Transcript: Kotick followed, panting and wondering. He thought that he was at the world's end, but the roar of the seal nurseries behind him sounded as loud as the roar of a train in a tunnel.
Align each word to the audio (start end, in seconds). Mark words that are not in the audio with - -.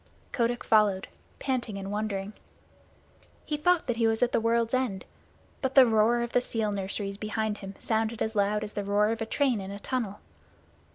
Kotick 0.31 0.63
followed, 0.63 1.07
panting 1.37 1.77
and 1.77 1.91
wondering. 1.91 2.33
He 3.45 3.55
thought 3.55 3.85
that 3.85 3.97
he 3.97 4.07
was 4.07 4.23
at 4.23 4.31
the 4.31 4.41
world's 4.41 4.73
end, 4.73 5.05
but 5.61 5.75
the 5.75 5.85
roar 5.85 6.21
of 6.23 6.31
the 6.33 6.41
seal 6.41 6.71
nurseries 6.71 7.17
behind 7.17 7.59
him 7.59 7.75
sounded 7.77 8.19
as 8.19 8.35
loud 8.35 8.63
as 8.63 8.73
the 8.73 8.83
roar 8.83 9.09
of 9.11 9.21
a 9.21 9.27
train 9.27 9.61
in 9.61 9.69
a 9.69 9.77
tunnel. 9.77 10.19